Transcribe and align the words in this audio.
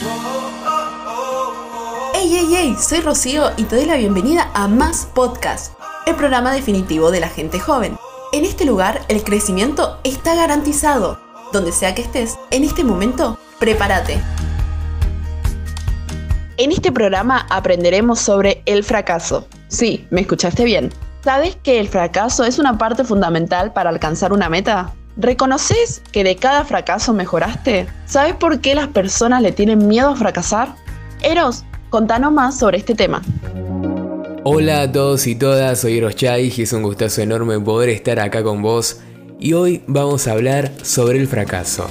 Hey, 0.00 0.06
hey, 2.28 2.48
hey, 2.50 2.76
soy 2.80 3.00
Rocío 3.00 3.52
y 3.56 3.62
te 3.64 3.76
doy 3.76 3.84
la 3.84 3.96
bienvenida 3.96 4.50
a 4.52 4.66
Más 4.66 5.06
Podcast, 5.14 5.74
el 6.06 6.16
programa 6.16 6.52
definitivo 6.52 7.12
de 7.12 7.20
la 7.20 7.28
gente 7.28 7.60
joven. 7.60 7.96
En 8.32 8.44
este 8.44 8.64
lugar, 8.64 9.02
el 9.08 9.22
crecimiento 9.22 10.00
está 10.02 10.34
garantizado. 10.34 11.20
Donde 11.52 11.70
sea 11.70 11.94
que 11.94 12.02
estés, 12.02 12.36
en 12.50 12.64
este 12.64 12.82
momento, 12.82 13.38
prepárate. 13.60 14.20
En 16.56 16.72
este 16.72 16.90
programa 16.90 17.46
aprenderemos 17.48 18.18
sobre 18.18 18.62
el 18.66 18.82
fracaso. 18.82 19.46
Sí, 19.68 20.08
me 20.10 20.22
escuchaste 20.22 20.64
bien. 20.64 20.92
¿Sabes 21.22 21.56
que 21.62 21.78
el 21.78 21.88
fracaso 21.88 22.44
es 22.44 22.58
una 22.58 22.78
parte 22.78 23.04
fundamental 23.04 23.72
para 23.72 23.90
alcanzar 23.90 24.32
una 24.32 24.48
meta? 24.48 24.92
¿Reconoces 25.16 26.02
que 26.10 26.24
de 26.24 26.34
cada 26.34 26.64
fracaso 26.64 27.12
mejoraste? 27.12 27.86
¿Sabes 28.04 28.34
por 28.34 28.60
qué 28.60 28.74
las 28.74 28.88
personas 28.88 29.42
le 29.42 29.52
tienen 29.52 29.86
miedo 29.86 30.08
a 30.08 30.16
fracasar? 30.16 30.74
Eros, 31.22 31.62
contanos 31.88 32.32
más 32.32 32.58
sobre 32.58 32.78
este 32.78 32.96
tema. 32.96 33.22
Hola 34.42 34.82
a 34.82 34.90
todos 34.90 35.28
y 35.28 35.36
todas, 35.36 35.80
soy 35.80 35.98
Eros 35.98 36.16
Chai 36.16 36.52
y 36.54 36.62
es 36.62 36.72
un 36.72 36.82
gustazo 36.82 37.22
enorme 37.22 37.60
poder 37.60 37.90
estar 37.90 38.18
acá 38.18 38.42
con 38.42 38.60
vos 38.60 39.02
y 39.38 39.52
hoy 39.52 39.84
vamos 39.86 40.26
a 40.26 40.32
hablar 40.32 40.72
sobre 40.82 41.20
el 41.20 41.28
fracaso. 41.28 41.86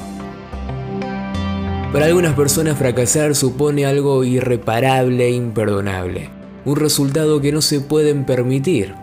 Para 1.94 2.08
algunas 2.08 2.34
personas 2.34 2.78
fracasar 2.78 3.36
supone 3.36 3.86
algo 3.86 4.26
irreparable 4.26 5.28
e 5.28 5.32
imperdonable, 5.32 6.30
un 6.66 6.76
resultado 6.76 7.40
que 7.40 7.54
no 7.54 7.62
se 7.62 7.80
pueden 7.80 8.26
permitir, 8.26 8.96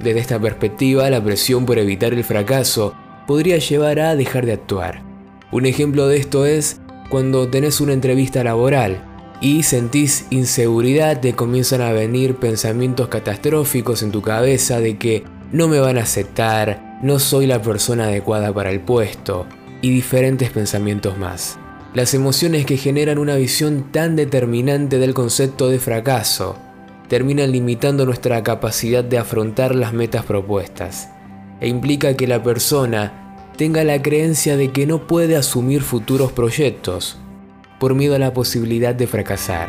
desde 0.00 0.18
esta 0.18 0.40
perspectiva, 0.40 1.08
la 1.08 1.22
presión 1.22 1.66
por 1.66 1.78
evitar 1.78 2.14
el 2.14 2.24
fracaso 2.24 2.94
podría 3.26 3.58
llevar 3.58 4.00
a 4.00 4.16
dejar 4.16 4.46
de 4.46 4.52
actuar. 4.52 5.02
Un 5.52 5.66
ejemplo 5.66 6.08
de 6.08 6.16
esto 6.16 6.46
es 6.46 6.80
cuando 7.08 7.48
tenés 7.48 7.80
una 7.80 7.92
entrevista 7.92 8.44
laboral 8.44 9.04
y 9.40 9.62
sentís 9.62 10.26
inseguridad, 10.30 11.20
te 11.20 11.34
comienzan 11.34 11.80
a 11.80 11.92
venir 11.92 12.36
pensamientos 12.36 13.08
catastróficos 13.08 14.02
en 14.02 14.12
tu 14.12 14.22
cabeza 14.22 14.80
de 14.80 14.96
que 14.98 15.24
no 15.50 15.66
me 15.66 15.80
van 15.80 15.98
a 15.98 16.02
aceptar, 16.02 16.98
no 17.02 17.18
soy 17.18 17.46
la 17.46 17.60
persona 17.60 18.04
adecuada 18.04 18.52
para 18.52 18.70
el 18.70 18.80
puesto 18.80 19.46
y 19.82 19.90
diferentes 19.90 20.50
pensamientos 20.50 21.18
más. 21.18 21.58
Las 21.94 22.14
emociones 22.14 22.66
que 22.66 22.76
generan 22.76 23.18
una 23.18 23.34
visión 23.34 23.90
tan 23.90 24.14
determinante 24.14 24.98
del 24.98 25.14
concepto 25.14 25.68
de 25.68 25.80
fracaso 25.80 26.56
terminan 27.08 27.50
limitando 27.50 28.06
nuestra 28.06 28.44
capacidad 28.44 29.02
de 29.02 29.18
afrontar 29.18 29.74
las 29.74 29.92
metas 29.92 30.24
propuestas 30.24 31.08
e 31.60 31.68
implica 31.68 32.14
que 32.14 32.26
la 32.26 32.42
persona 32.42 33.52
tenga 33.56 33.84
la 33.84 34.00
creencia 34.00 34.56
de 34.56 34.72
que 34.72 34.86
no 34.86 35.06
puede 35.06 35.36
asumir 35.36 35.82
futuros 35.82 36.32
proyectos 36.32 37.18
por 37.78 37.94
miedo 37.94 38.14
a 38.14 38.18
la 38.18 38.32
posibilidad 38.32 38.94
de 38.94 39.06
fracasar. 39.06 39.68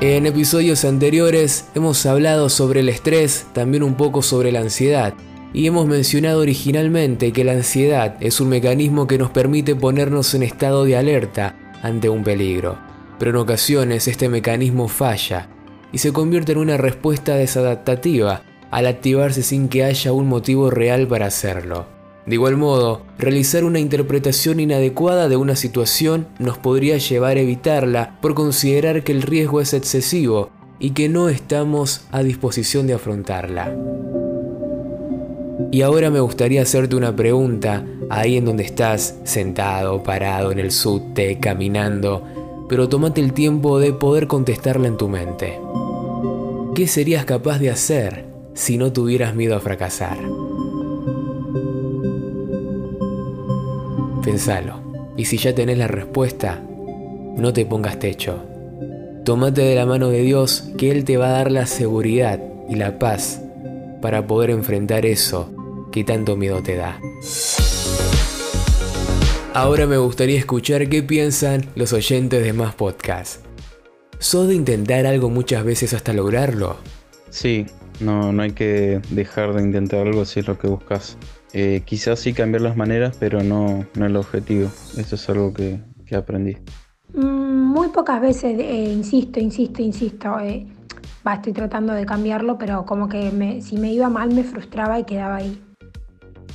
En 0.00 0.26
episodios 0.26 0.84
anteriores 0.84 1.68
hemos 1.74 2.04
hablado 2.06 2.48
sobre 2.48 2.80
el 2.80 2.88
estrés, 2.88 3.46
también 3.52 3.82
un 3.82 3.94
poco 3.94 4.22
sobre 4.22 4.52
la 4.52 4.60
ansiedad, 4.60 5.14
y 5.54 5.66
hemos 5.66 5.86
mencionado 5.86 6.40
originalmente 6.40 7.32
que 7.32 7.44
la 7.44 7.52
ansiedad 7.52 8.16
es 8.20 8.40
un 8.40 8.50
mecanismo 8.50 9.06
que 9.06 9.16
nos 9.16 9.30
permite 9.30 9.74
ponernos 9.74 10.34
en 10.34 10.42
estado 10.42 10.84
de 10.84 10.96
alerta 10.96 11.56
ante 11.82 12.10
un 12.10 12.24
peligro, 12.24 12.78
pero 13.18 13.30
en 13.30 13.36
ocasiones 13.36 14.06
este 14.06 14.28
mecanismo 14.28 14.86
falla 14.86 15.48
y 15.92 15.98
se 15.98 16.12
convierte 16.12 16.52
en 16.52 16.58
una 16.58 16.76
respuesta 16.76 17.36
desadaptativa 17.36 18.42
al 18.70 18.86
activarse 18.86 19.42
sin 19.42 19.68
que 19.68 19.84
haya 19.84 20.12
un 20.12 20.28
motivo 20.28 20.70
real 20.70 21.06
para 21.06 21.26
hacerlo. 21.26 21.86
De 22.26 22.34
igual 22.34 22.56
modo, 22.56 23.02
realizar 23.18 23.64
una 23.64 23.78
interpretación 23.78 24.58
inadecuada 24.58 25.28
de 25.28 25.36
una 25.36 25.54
situación 25.54 26.26
nos 26.40 26.58
podría 26.58 26.98
llevar 26.98 27.36
a 27.36 27.40
evitarla 27.40 28.18
por 28.20 28.34
considerar 28.34 29.04
que 29.04 29.12
el 29.12 29.22
riesgo 29.22 29.60
es 29.60 29.72
excesivo 29.74 30.50
y 30.80 30.90
que 30.90 31.08
no 31.08 31.28
estamos 31.28 32.02
a 32.10 32.24
disposición 32.24 32.88
de 32.88 32.94
afrontarla. 32.94 33.76
Y 35.70 35.82
ahora 35.82 36.10
me 36.10 36.20
gustaría 36.20 36.62
hacerte 36.62 36.96
una 36.96 37.14
pregunta 37.14 37.84
ahí 38.10 38.36
en 38.36 38.44
donde 38.44 38.64
estás, 38.64 39.16
sentado, 39.24 40.02
parado 40.02 40.50
en 40.50 40.58
el 40.58 40.72
subte, 40.72 41.38
caminando, 41.38 42.22
pero 42.68 42.88
tomate 42.88 43.20
el 43.20 43.32
tiempo 43.32 43.78
de 43.78 43.92
poder 43.92 44.26
contestarla 44.26 44.88
en 44.88 44.96
tu 44.96 45.08
mente. 45.08 45.60
¿Qué 46.74 46.88
serías 46.88 47.24
capaz 47.24 47.58
de 47.58 47.70
hacer 47.70 48.35
si 48.56 48.78
no 48.78 48.90
tuvieras 48.90 49.34
miedo 49.34 49.54
a 49.54 49.60
fracasar? 49.60 50.18
Pensalo. 54.24 54.80
Y 55.16 55.26
si 55.26 55.36
ya 55.36 55.54
tenés 55.54 55.78
la 55.78 55.86
respuesta, 55.86 56.62
no 57.36 57.52
te 57.52 57.64
pongas 57.64 57.98
techo. 57.98 58.44
Tómate 59.24 59.60
de 59.60 59.74
la 59.74 59.86
mano 59.86 60.08
de 60.08 60.22
Dios 60.22 60.70
que 60.78 60.90
Él 60.90 61.04
te 61.04 61.16
va 61.16 61.28
a 61.28 61.32
dar 61.32 61.52
la 61.52 61.66
seguridad 61.66 62.40
y 62.68 62.76
la 62.76 62.98
paz 62.98 63.42
para 64.00 64.26
poder 64.26 64.50
enfrentar 64.50 65.06
eso 65.06 65.52
que 65.92 66.04
tanto 66.04 66.36
miedo 66.36 66.62
te 66.62 66.76
da. 66.76 66.98
Ahora 69.52 69.86
me 69.86 69.96
gustaría 69.96 70.38
escuchar 70.38 70.88
qué 70.88 71.02
piensan 71.02 71.66
los 71.74 71.92
oyentes 71.92 72.42
de 72.42 72.52
más 72.52 72.74
podcasts. 72.74 73.40
¿Sos 74.18 74.48
de 74.48 74.54
intentar 74.54 75.06
algo 75.06 75.28
muchas 75.28 75.64
veces 75.64 75.92
hasta 75.92 76.12
lograrlo? 76.12 76.76
Sí, 77.30 77.66
no, 78.00 78.32
no 78.32 78.42
hay 78.42 78.52
que 78.52 79.00
dejar 79.10 79.54
de 79.54 79.62
intentar 79.62 80.06
algo 80.06 80.24
si 80.24 80.40
es 80.40 80.48
lo 80.48 80.58
que 80.58 80.68
buscas. 80.68 81.16
Eh, 81.52 81.82
quizás 81.84 82.20
sí 82.20 82.32
cambiar 82.32 82.62
las 82.62 82.76
maneras, 82.76 83.16
pero 83.18 83.42
no, 83.42 83.86
no 83.94 84.06
el 84.06 84.16
objetivo. 84.16 84.70
Eso 84.96 85.14
es 85.14 85.28
algo 85.28 85.52
que, 85.52 85.80
aprendí. 86.14 86.56
Mm, 87.14 87.72
muy 87.72 87.88
pocas 87.88 88.20
veces 88.20 88.58
eh, 88.58 88.92
insisto, 88.92 89.40
insisto, 89.40 89.82
insisto. 89.82 90.38
Eh, 90.40 90.66
va, 91.26 91.34
estoy 91.34 91.52
tratando 91.52 91.92
de 91.92 92.06
cambiarlo, 92.06 92.58
pero 92.58 92.84
como 92.84 93.08
que 93.08 93.60
si 93.62 93.76
me 93.76 93.92
iba 93.92 94.08
mal 94.08 94.34
me 94.34 94.44
frustraba 94.44 94.98
y 94.98 95.04
quedaba 95.04 95.36
ahí. 95.36 95.60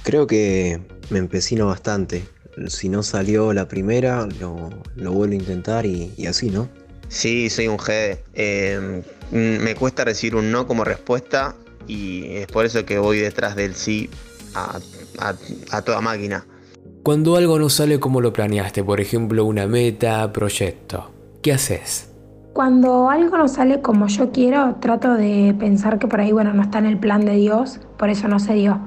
Creo 0.03 0.27
que 0.27 0.79
me 1.09 1.19
empecino 1.19 1.67
bastante 1.67 2.23
si 2.67 2.89
no 2.89 3.03
salió 3.03 3.53
la 3.53 3.67
primera, 3.67 4.27
lo, 4.39 4.69
vuelvo 4.95 5.23
a 5.23 5.35
intentar 5.35 5.85
y, 5.85 6.25
así, 6.27 6.49
¿no? 6.49 6.69
Sí, 7.07 7.49
soy 7.49 7.67
un 7.67 7.77
GD. 7.77 8.19
Em, 8.33 9.01
me 9.31 9.75
cuesta 9.75 10.03
recibir 10.05 10.35
un 10.35 10.51
no 10.51 10.67
como 10.67 10.83
respuesta 10.83 11.55
y 11.87 12.25
es 12.35 12.47
por 12.47 12.65
eso 12.65 12.85
que 12.85 12.99
voy 12.99 13.19
detrás 13.19 13.55
del 13.55 13.75
sí 13.75 14.09
a, 14.53 14.79
a 15.71 15.81
toda 15.81 16.01
máquina. 16.01 16.45
Cuando 17.03 17.35
algo 17.35 17.57
no 17.57 17.69
sale 17.69 17.99
como 17.99 18.21
lo 18.21 18.31
planeaste, 18.31 18.83
por 18.83 18.99
ejemplo 18.99 19.45
una 19.45 19.65
meta, 19.67 20.31
proyecto, 20.31 21.11
¿qué 21.41 21.53
haces? 21.53 22.11
Cuando 22.53 23.09
algo 23.09 23.37
no 23.37 23.47
sale 23.47 23.81
como 23.81 24.07
yo 24.07 24.31
quiero, 24.31 24.75
trato 24.81 25.13
de 25.15 25.55
pensar 25.57 25.99
que 25.99 26.07
por 26.07 26.19
ahí, 26.19 26.31
bueno, 26.31 26.53
no 26.53 26.61
está 26.61 26.79
en 26.79 26.85
el 26.85 26.99
plan 26.99 27.25
de 27.25 27.35
Dios, 27.37 27.79
por 27.97 28.09
eso 28.09 28.27
no 28.27 28.39
se 28.39 28.53
dio. 28.53 28.79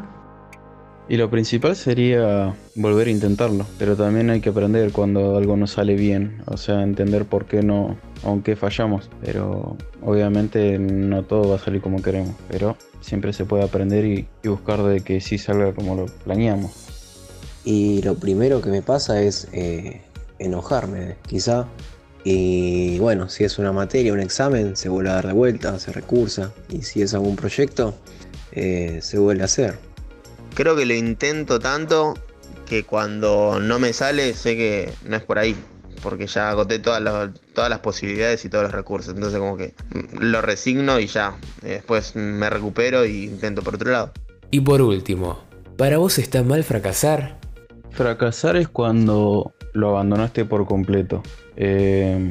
Y 1.08 1.16
lo 1.16 1.28
principal 1.28 1.74
sería 1.74 2.54
volver 2.74 3.08
a 3.08 3.10
intentarlo, 3.10 3.66
pero 3.78 3.96
también 3.96 4.30
hay 4.30 4.40
que 4.40 4.50
aprender 4.50 4.92
cuando 4.92 5.36
algo 5.36 5.56
no 5.56 5.66
sale 5.66 5.94
bien, 5.94 6.42
o 6.46 6.56
sea, 6.56 6.82
entender 6.82 7.24
por 7.24 7.46
qué 7.46 7.62
no, 7.62 7.96
aunque 8.24 8.56
fallamos, 8.56 9.10
pero 9.22 9.76
obviamente 10.02 10.78
no 10.78 11.22
todo 11.22 11.50
va 11.50 11.56
a 11.56 11.58
salir 11.58 11.80
como 11.80 12.02
queremos, 12.02 12.34
pero 12.48 12.76
siempre 13.00 13.32
se 13.32 13.44
puede 13.44 13.64
aprender 13.64 14.04
y, 14.04 14.26
buscar 14.44 14.82
de 14.82 15.00
que 15.02 15.20
sí 15.20 15.38
salga 15.38 15.72
como 15.72 15.94
lo 15.94 16.06
planeamos. 16.06 16.72
Y 17.64 18.02
lo 18.02 18.14
primero 18.16 18.60
que 18.60 18.70
me 18.70 18.82
pasa 18.82 19.22
es 19.22 19.48
eh, 19.52 20.02
enojarme, 20.38 21.16
quizá, 21.26 21.66
y 22.24 22.98
bueno, 22.98 23.28
si 23.28 23.44
es 23.44 23.58
una 23.58 23.72
materia, 23.72 24.12
un 24.12 24.20
examen, 24.20 24.76
se 24.76 24.88
vuelve 24.88 25.10
a 25.10 25.14
dar 25.14 25.26
de 25.26 25.34
vuelta, 25.34 25.78
se 25.78 25.92
recursa, 25.92 26.52
y 26.70 26.82
si 26.82 27.02
es 27.02 27.12
algún 27.12 27.36
proyecto, 27.36 27.94
eh, 28.52 29.00
se 29.02 29.18
vuelve 29.18 29.42
a 29.42 29.44
hacer. 29.44 29.78
Creo 30.54 30.74
que 30.74 30.86
lo 30.86 30.94
intento 30.94 31.58
tanto 31.58 32.14
que 32.66 32.84
cuando 32.84 33.60
no 33.60 33.78
me 33.78 33.92
sale 33.92 34.32
sé 34.32 34.56
que 34.56 34.90
no 35.04 35.16
es 35.16 35.22
por 35.22 35.38
ahí, 35.38 35.54
porque 36.04 36.28
ya 36.28 36.50
agoté 36.50 36.78
todas 36.78 37.02
las, 37.02 37.30
todas 37.54 37.70
las 37.70 37.80
posibilidades 37.80 38.44
y 38.44 38.50
todos 38.50 38.64
los 38.64 38.72
recursos. 38.72 39.14
Entonces 39.14 39.40
como 39.40 39.56
que 39.56 39.74
lo 40.20 40.42
resigno 40.42 41.00
y 41.00 41.06
ya, 41.06 41.36
después 41.62 42.14
me 42.14 42.48
recupero 42.50 43.04
y 43.06 43.24
intento 43.24 43.62
por 43.62 43.76
otro 43.76 43.90
lado. 43.90 44.12
Y 44.50 44.60
por 44.60 44.82
último, 44.82 45.40
¿para 45.76 45.98
vos 45.98 46.18
está 46.18 46.42
mal 46.44 46.62
fracasar? 46.62 47.38
Fracasar 47.90 48.56
es 48.56 48.68
cuando 48.68 49.54
lo 49.72 49.88
abandonaste 49.88 50.44
por 50.44 50.66
completo. 50.66 51.22
Eh, 51.56 52.30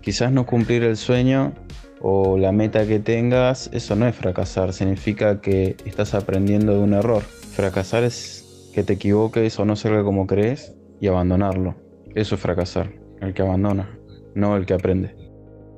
quizás 0.00 0.32
no 0.32 0.44
cumplir 0.44 0.82
el 0.82 0.96
sueño 0.96 1.54
o 2.00 2.36
la 2.36 2.50
meta 2.50 2.86
que 2.86 2.98
tengas, 2.98 3.70
eso 3.72 3.94
no 3.94 4.08
es 4.08 4.16
fracasar, 4.16 4.72
significa 4.72 5.40
que 5.40 5.76
estás 5.84 6.14
aprendiendo 6.14 6.72
de 6.72 6.80
un 6.80 6.94
error. 6.94 7.22
Fracasar 7.22 8.02
es 8.02 8.70
que 8.74 8.82
te 8.82 8.94
equivoques 8.94 9.58
o 9.60 9.64
no 9.64 9.76
salga 9.76 10.02
como 10.02 10.26
crees 10.26 10.74
y 11.00 11.06
abandonarlo. 11.06 11.76
Eso 12.14 12.34
es 12.34 12.40
fracasar, 12.40 12.92
el 13.22 13.34
que 13.34 13.42
abandona, 13.42 13.98
no 14.34 14.56
el 14.56 14.66
que 14.66 14.74
aprende. 14.74 15.16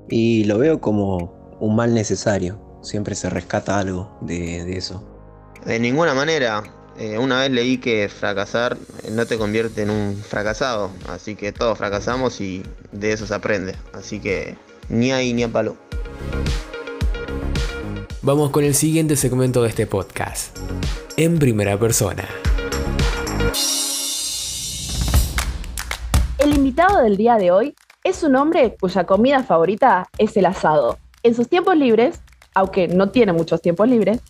Y 0.09 0.45
lo 0.45 0.59
veo 0.59 0.81
como 0.81 1.57
un 1.61 1.77
mal 1.77 1.95
necesario. 1.95 2.61
Siempre 2.83 3.15
se 3.15 3.31
rescata 3.31 3.79
algo 3.79 4.19
de, 4.21 4.77
eso. 4.77 5.03
De 5.65 5.79
ninguna 5.79 6.15
manera. 6.15 6.63
Eh, 6.97 7.19
una 7.19 7.41
vez 7.41 7.51
leí 7.51 7.79
que 7.79 8.09
fracasar 8.09 8.77
no 9.11 9.27
te 9.27 9.37
convierte 9.37 9.83
en 9.83 9.91
un 9.91 10.17
fracasado, 10.17 10.91
así 11.09 11.35
que 11.35 11.51
todos 11.51 11.77
fracasamos 11.77 12.41
y 12.41 12.63
de 12.93 13.13
eso 13.13 13.27
se 13.27 13.35
aprende. 13.35 13.75
Así 13.93 14.21
que 14.21 14.57
ni 14.89 15.11
ahí 15.11 15.33
ni 15.33 15.43
a 15.43 15.49
palo. 15.49 15.77
Vamos 18.23 18.51
con 18.51 18.65
el 18.65 18.75
siguiente 18.75 19.17
segmento 19.17 19.63
de 19.63 19.71
este 19.71 19.87
podcast. 19.87 20.57
En 21.17 21.39
primera 21.39 21.79
persona. 21.79 22.29
El 26.75 26.81
invitado 26.81 27.05
del 27.05 27.17
día 27.17 27.37
de 27.37 27.53
hoy 27.53 27.77
es 28.03 28.25
un 28.25 28.35
hombre 28.35 28.77
cuya 28.81 29.05
comida 29.05 29.45
favorita 29.45 30.09
es 30.19 30.37
el 30.37 30.45
asado. 30.45 30.99
En 31.23 31.33
sus 31.37 31.49
tiempos 31.49 31.77
libres, 31.77 32.21
aunque 32.53 32.89
no 32.89 33.11
tiene 33.11 33.33
muchos 33.33 33.63
tiempos 33.63 33.89
libres, 33.89 34.21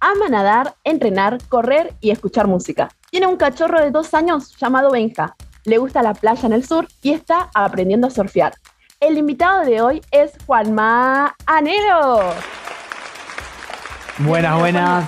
ama 0.00 0.30
nadar, 0.30 0.76
entrenar, 0.82 1.36
correr 1.50 1.92
y 2.00 2.10
escuchar 2.10 2.46
música. 2.46 2.88
Tiene 3.10 3.26
un 3.26 3.36
cachorro 3.36 3.82
de 3.82 3.90
dos 3.90 4.14
años 4.14 4.56
llamado 4.56 4.90
Benja. 4.90 5.36
Le 5.64 5.76
gusta 5.76 6.02
la 6.02 6.14
playa 6.14 6.46
en 6.46 6.54
el 6.54 6.64
sur 6.64 6.88
y 7.02 7.12
está 7.12 7.50
aprendiendo 7.54 8.06
a 8.06 8.10
surfear. 8.10 8.54
El 8.98 9.18
invitado 9.18 9.66
de 9.66 9.82
hoy 9.82 10.00
es 10.10 10.32
Juanma 10.46 11.36
Anero. 11.44 12.32
Buenas, 14.16 14.58
buenas. 14.58 15.04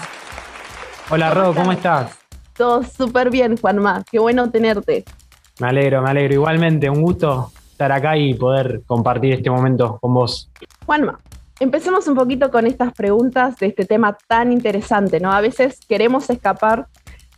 Hola, 1.08 1.32
Ro, 1.32 1.54
¿cómo 1.54 1.72
estás? 1.72 2.18
Todo 2.54 2.82
súper 2.82 3.30
bien, 3.30 3.56
Juanma. 3.56 4.04
Qué 4.10 4.18
bueno 4.18 4.50
tenerte. 4.50 5.06
Me 5.60 5.68
alegro, 5.68 6.02
me 6.02 6.10
alegro. 6.10 6.34
Igualmente, 6.34 6.88
un 6.88 7.02
gusto 7.02 7.52
estar 7.70 7.92
acá 7.92 8.16
y 8.16 8.34
poder 8.34 8.82
compartir 8.86 9.34
este 9.34 9.50
momento 9.50 9.98
con 10.00 10.14
vos. 10.14 10.50
Juanma, 10.86 11.18
empecemos 11.60 12.06
un 12.08 12.14
poquito 12.14 12.50
con 12.50 12.66
estas 12.66 12.92
preguntas 12.92 13.58
de 13.58 13.66
este 13.66 13.84
tema 13.84 14.16
tan 14.26 14.52
interesante, 14.52 15.20
¿no? 15.20 15.32
A 15.32 15.40
veces 15.40 15.80
queremos 15.88 16.28
escapar 16.30 16.86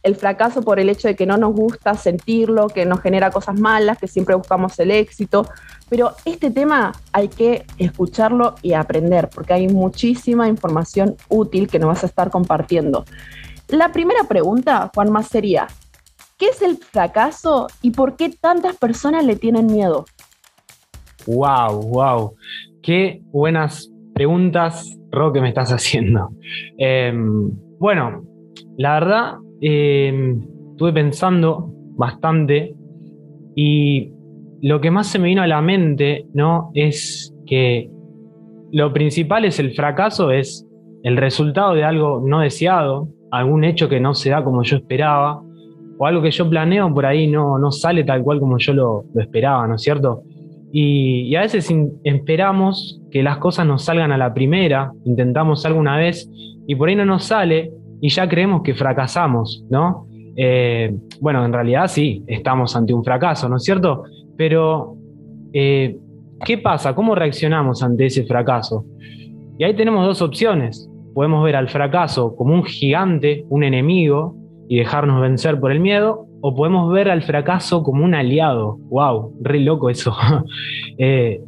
el 0.03 0.17
fracaso 0.17 0.61
por 0.63 0.79
el 0.79 0.91
hecho 0.91 1.09
de 1.09 1.17
que 1.17 1.25
no 1.25 1.39
nos 1.39 1.55
gusta 1.55 1.95
sentirlo, 1.95 2.69
que 2.69 2.85
nos 2.85 3.01
genera 3.01 3.31
cosas 3.31 3.59
malas, 3.59 3.97
que 3.97 4.07
siempre 4.07 4.35
buscamos 4.35 4.79
el 4.79 4.91
éxito, 4.91 5.49
pero 5.89 6.13
este 6.27 6.51
tema 6.51 6.93
hay 7.11 7.29
que 7.29 7.65
escucharlo 7.79 8.55
y 8.61 8.75
aprender, 8.75 9.31
porque 9.35 9.55
hay 9.55 9.69
muchísima 9.69 10.47
información 10.47 11.17
útil 11.31 11.69
que 11.69 11.79
nos 11.79 11.89
vas 11.89 12.05
a 12.05 12.07
estar 12.07 12.31
compartiendo. 12.31 13.07
La 13.69 13.93
primera 13.93 14.25
pregunta, 14.25 14.91
Juanma, 14.95 15.23
sería, 15.23 15.69
¿qué 16.39 16.47
es 16.47 16.63
el 16.63 16.77
fracaso 16.77 17.69
y 17.83 17.91
por 17.91 18.17
qué 18.17 18.31
tantas 18.31 18.77
personas 18.77 19.25
le 19.25 19.37
tienen 19.37 19.67
miedo? 19.67 20.05
Wow, 21.27 21.81
wow. 21.89 22.35
Qué 22.83 23.23
buenas 23.33 23.91
preguntas, 24.15 24.99
Ro, 25.11 25.33
que 25.33 25.41
me 25.41 25.49
estás 25.49 25.71
haciendo. 25.73 26.31
Em, 26.79 27.51
bueno, 27.79 28.25
la 28.77 28.95
verdad, 28.95 29.35
em, 29.61 30.43
estuve 30.73 30.93
pensando 30.93 31.71
bastante 31.97 32.75
y 33.55 34.13
lo 34.61 34.81
que 34.81 34.91
más 34.91 35.07
se 35.07 35.19
me 35.19 35.29
vino 35.29 35.43
a 35.43 35.47
la 35.47 35.61
mente, 35.61 36.27
¿no? 36.33 36.71
Es 36.75 37.35
que 37.47 37.91
lo 38.73 38.93
principal 38.93 39.45
es 39.45 39.61
el 39.61 39.75
fracaso, 39.75 40.31
es 40.31 40.67
el 41.03 41.17
resultado 41.17 41.75
de 41.75 41.85
algo 41.85 42.23
no 42.25 42.41
deseado, 42.41 43.09
algún 43.31 43.65
hecho 43.65 43.89
que 43.89 44.01
no 44.01 44.15
se 44.15 44.31
da 44.31 44.43
como 44.43 44.63
yo 44.63 44.77
esperaba, 44.77 45.43
o 45.99 46.07
algo 46.07 46.23
que 46.23 46.31
yo 46.31 46.49
planeo 46.49 46.93
por 46.93 47.07
ahí 47.07 47.27
no, 47.27 47.59
no 47.59 47.71
sale 47.71 48.05
tal 48.05 48.23
cual 48.23 48.41
como 48.41 48.59
yo 48.59 48.73
lo, 48.73 49.05
lo 49.15 49.23
esperaba, 49.23 49.67
¿no 49.67 49.77
es 49.77 49.83
cierto? 49.83 50.23
Y, 50.77 51.37
a 51.37 51.43
veces 51.43 51.73
esperamos 52.03 53.01
que 53.13 53.23
las 53.23 53.39
cosas 53.39 53.65
nos 53.65 53.85
salgan 53.85 54.11
a 54.11 54.19
la 54.19 54.35
primera, 54.35 54.91
intentamos 55.05 55.65
alguna 55.65 55.97
vez 55.97 56.29
y 56.67 56.75
por 56.75 56.89
ahí 56.89 56.97
no 56.97 57.05
nos 57.05 57.27
sale 57.27 57.71
y 58.01 58.09
ya 58.09 58.29
creemos 58.29 58.63
que 58.63 58.75
fracasamos, 58.75 59.65
¿no? 59.71 60.09
Eh, 60.37 60.93
bueno, 61.21 61.45
en 61.45 61.53
realidad 61.53 61.87
sí, 61.87 62.25
estamos 62.27 62.75
ante 62.75 62.93
un 62.93 63.05
fracaso, 63.05 63.49
¿no 63.49 63.59
es 63.59 63.63
cierto? 63.63 64.03
Pero, 64.37 64.97
eh, 65.53 65.97
¿qué 66.45 66.59
pasa? 66.59 66.93
¿Cómo 66.93 67.15
reaccionamos 67.15 67.85
ante 67.85 68.07
ese 68.07 68.25
fracaso? 68.25 68.85
Y 69.57 69.63
ahí 69.63 69.77
tenemos 69.77 70.05
dos 70.05 70.23
opciones. 70.23 70.91
Podemos 71.15 71.45
ver 71.45 71.55
al 71.55 71.69
fracaso 71.69 72.35
como 72.35 72.53
un 72.53 72.65
gigante, 72.65 73.45
un 73.49 73.63
enemigo, 73.63 74.35
y 74.69 74.79
dejarnos 74.79 75.21
vencer 75.21 75.61
por 75.61 75.73
el 75.73 75.81
miedo, 75.81 76.27
o 76.41 76.55
podemos 76.55 76.93
ver 76.93 77.11
al 77.11 77.23
fracaso 77.23 77.83
como 77.83 78.05
un 78.05 78.15
aliado. 78.15 78.77
¡Wow! 78.89 79.35
Re 79.41 79.61
loco 79.61 79.91
eso. 79.91 80.15
Eh, 80.97 81.41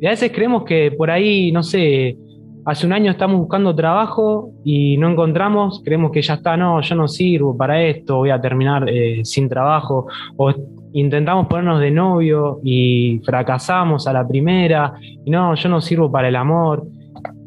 y 0.00 0.06
a 0.06 0.10
veces 0.10 0.30
creemos 0.34 0.64
que 0.64 0.90
por 0.90 1.10
ahí, 1.10 1.50
no 1.50 1.62
sé, 1.62 2.18
hace 2.64 2.86
un 2.86 2.92
año 2.92 3.10
estamos 3.10 3.38
buscando 3.38 3.74
trabajo 3.74 4.50
y 4.64 4.96
no 4.98 5.10
encontramos, 5.10 5.82
creemos 5.84 6.10
que 6.10 6.22
ya 6.22 6.34
está, 6.34 6.56
no, 6.56 6.80
yo 6.80 6.94
no 6.94 7.08
sirvo 7.08 7.56
para 7.56 7.82
esto, 7.82 8.16
voy 8.16 8.30
a 8.30 8.40
terminar 8.40 8.88
eh, 8.88 9.24
sin 9.24 9.48
trabajo, 9.48 10.06
o 10.36 10.52
intentamos 10.92 11.46
ponernos 11.46 11.80
de 11.80 11.90
novio 11.90 12.60
y 12.62 13.20
fracasamos 13.24 14.06
a 14.06 14.12
la 14.12 14.26
primera, 14.26 14.94
y 15.24 15.30
no, 15.30 15.54
yo 15.54 15.68
no 15.68 15.80
sirvo 15.80 16.10
para 16.10 16.28
el 16.28 16.36
amor, 16.36 16.86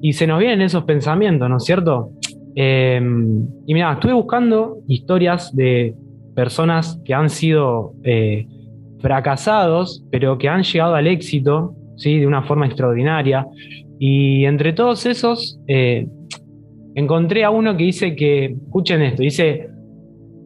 y 0.02 0.14
se 0.14 0.28
nos 0.28 0.40
vienen 0.40 0.62
esos 0.62 0.84
pensamientos, 0.84 1.50
¿no 1.50 1.58
es 1.58 1.64
cierto? 1.64 2.12
Eh, 2.60 3.00
y 3.68 3.74
mira, 3.76 3.94
estuve 3.94 4.14
buscando 4.14 4.80
historias 4.88 5.56
de 5.56 5.94
personas 6.34 7.00
que 7.06 7.14
han 7.14 7.30
sido 7.30 7.94
eh, 8.04 8.48
fracasados, 9.00 10.04
pero 10.10 10.40
que 10.40 10.50
han 10.50 10.64
llegado 10.64 10.96
al 10.96 11.06
éxito 11.06 11.76
¿sí? 11.98 12.18
de 12.18 12.26
una 12.26 12.42
forma 12.42 12.66
extraordinaria. 12.66 13.46
Y 14.00 14.46
entre 14.46 14.74
todos 14.74 15.06
esos, 15.06 15.60
eh, 15.68 16.08
encontré 16.96 17.44
a 17.44 17.52
uno 17.52 17.78
que 17.78 17.84
dice 17.84 18.16
que, 18.16 18.46
escuchen 18.46 19.04
esto, 19.04 19.22
dice, 19.22 19.70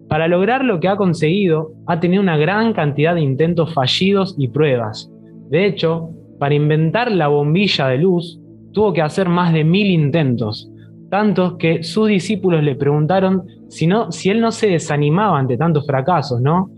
para 0.09 0.27
lograr 0.27 0.65
lo 0.65 0.81
que 0.81 0.89
ha 0.89 0.97
conseguido, 0.97 1.71
ha 1.87 2.01
tenido 2.01 2.21
una 2.21 2.35
gran 2.35 2.73
cantidad 2.73 3.15
de 3.15 3.21
intentos 3.21 3.73
fallidos 3.73 4.35
y 4.37 4.49
pruebas. 4.49 5.09
De 5.49 5.65
hecho, 5.65 6.09
para 6.39 6.55
inventar 6.55 7.09
la 7.09 7.29
bombilla 7.29 7.87
de 7.87 7.99
luz, 7.99 8.37
tuvo 8.73 8.91
que 8.91 9.01
hacer 9.01 9.29
más 9.29 9.53
de 9.53 9.63
mil 9.63 9.87
intentos 9.87 10.70
tantos 11.11 11.57
que 11.57 11.83
sus 11.83 12.07
discípulos 12.07 12.63
le 12.63 12.73
preguntaron 12.75 13.43
si, 13.67 13.85
no, 13.85 14.11
si 14.13 14.29
él 14.29 14.39
no 14.39 14.51
se 14.51 14.67
desanimaba 14.67 15.37
ante 15.37 15.57
tantos 15.57 15.85
fracasos, 15.85 16.41
¿no? 16.41 16.71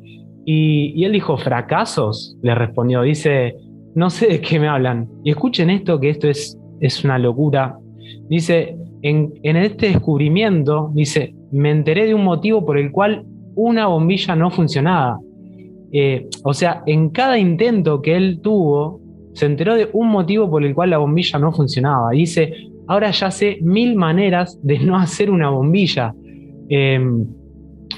Y, 0.44 1.06
él 1.06 1.14
dijo, 1.14 1.38
¿fracasos? 1.38 2.36
Le 2.42 2.56
respondió, 2.56 3.04
dice, 3.04 3.56
no 3.94 4.10
sé 4.10 4.28
de 4.28 4.42
qué 4.42 4.60
me 4.60 4.68
hablan. 4.68 5.08
Y 5.24 5.30
escuchen 5.30 5.70
esto, 5.70 6.00
que 6.00 6.10
esto 6.10 6.28
es, 6.28 6.58
es 6.82 7.06
una 7.06 7.20
locura. 7.20 7.78
Dice, 8.28 8.76
en, 9.04 9.32
este 9.44 9.90
descubrimiento, 9.90 10.92
dice, 10.96 11.36
me 11.52 11.70
enteré 11.70 12.08
de 12.08 12.16
un 12.16 12.24
motivo 12.24 12.66
por 12.66 12.80
el 12.80 12.92
cual 12.92 13.24
una 13.56 13.86
bombilla 13.86 14.36
no 14.36 14.50
funcionaba. 14.50 15.20
Eh, 15.92 16.28
o 16.44 16.56
sea, 16.56 16.82
en 16.88 17.12
cada 17.12 17.38
intento 17.38 18.02
que 18.02 18.16
él 18.18 18.40
tuvo, 18.42 19.00
se 19.34 19.46
enteró 19.46 19.76
de 19.76 19.90
un 19.94 20.10
motivo 20.10 20.50
por 20.50 20.66
el 20.66 20.74
cual 20.74 20.90
la 20.90 20.98
bombilla 20.98 21.38
no 21.38 21.52
funcionaba. 21.52 22.10
Dice, 22.12 22.52
ahora 22.88 23.12
ya 23.12 23.32
sé 23.32 23.60
mil 23.62 23.96
maneras 23.96 24.60
de 24.64 24.80
no 24.80 24.98
hacer 24.98 25.30
una 25.30 25.50
bombilla. 25.50 26.14
Em, 26.70 27.26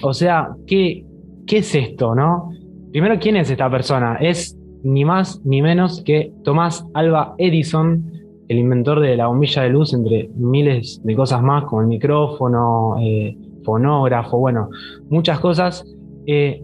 o 0.02 0.14
sea, 0.14 0.50
¿qué, 0.68 1.06
¿qué 1.46 1.58
es 1.58 1.76
esto, 1.76 2.16
no? 2.16 2.52
Primero, 2.92 3.18
¿quién 3.20 3.38
es 3.38 3.50
esta 3.50 3.70
persona? 3.70 4.18
Es 4.20 4.58
ni 4.84 5.04
más 5.04 5.42
ni 5.44 5.62
menos 5.62 6.04
que 6.04 6.32
Tomás 6.44 6.86
Alba 6.94 7.36
Edison, 7.38 8.12
el 8.48 8.60
inventor 8.60 9.00
de 9.00 9.18
la 9.18 9.28
bombilla 9.28 9.64
de 9.64 9.70
luz, 9.70 9.94
entre 9.94 10.30
miles 10.36 11.02
de 11.04 11.16
cosas 11.16 11.42
más, 11.42 11.66
como 11.66 11.82
el 11.82 11.88
micrófono, 11.88 12.98
eh, 13.02 13.36
fonógrafo, 13.64 14.38
bueno, 14.38 14.70
muchas 15.10 15.40
cosas. 15.40 15.84
Eh, 16.28 16.62